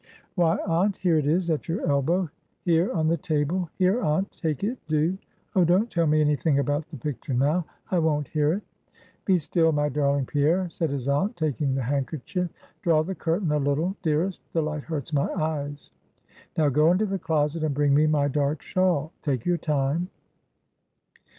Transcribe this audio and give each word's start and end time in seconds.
"Why, 0.33 0.57
aunt, 0.65 0.97
here 0.97 1.19
it 1.19 1.27
is, 1.27 1.51
at 1.51 1.67
your 1.67 1.87
elbow; 1.87 2.27
here, 2.65 2.91
on 2.91 3.07
the 3.07 3.17
table; 3.17 3.69
here, 3.77 4.01
aunt; 4.01 4.31
take 4.31 4.63
it, 4.63 4.79
do; 4.87 5.15
Oh, 5.55 5.63
don't 5.63 5.91
tell 5.91 6.07
me 6.07 6.21
any 6.21 6.35
thing 6.35 6.57
about 6.57 6.89
the 6.89 6.97
picture, 6.97 7.35
now; 7.35 7.67
I 7.91 7.99
won't 7.99 8.27
hear 8.27 8.53
it." 8.53 8.63
"Be 9.25 9.37
still, 9.37 9.71
my 9.71 9.89
darling 9.89 10.25
Pierre," 10.25 10.67
said 10.69 10.89
his 10.89 11.07
aunt, 11.07 11.35
taking 11.37 11.75
the 11.75 11.83
handkerchief, 11.83 12.49
"draw 12.81 13.03
the 13.03 13.13
curtain 13.13 13.51
a 13.51 13.59
little, 13.59 13.95
dearest; 14.01 14.41
the 14.53 14.63
light 14.63 14.81
hurts 14.85 15.13
my 15.13 15.29
eyes. 15.33 15.91
Now, 16.57 16.69
go 16.69 16.91
into 16.91 17.05
the 17.05 17.19
closet, 17.19 17.63
and 17.63 17.75
bring 17.75 17.93
me 17.93 18.07
my 18.07 18.27
dark 18.27 18.63
shawl; 18.63 19.11
take 19.21 19.45
your 19.45 19.59
time. 19.59 20.09